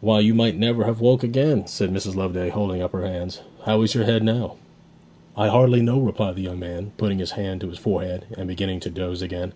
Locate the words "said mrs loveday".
1.68-2.48